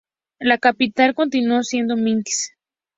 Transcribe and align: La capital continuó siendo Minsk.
La 0.39 0.57
capital 0.57 1.13
continuó 1.13 1.61
siendo 1.61 1.95
Minsk. 1.95 2.53